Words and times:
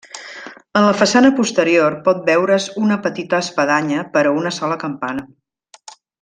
En 0.79 0.85
la 0.85 0.93
façana 1.01 1.29
posterior 1.39 1.97
pot 2.07 2.23
veure's 2.31 2.65
una 2.85 2.97
petita 3.05 3.43
espadanya 3.47 4.07
per 4.17 4.25
a 4.31 4.33
una 4.41 4.55
sola 4.59 4.79
campana. 4.87 5.29